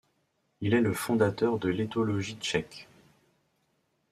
[0.61, 2.87] Il est le fondateur de l'éthologie tchèque.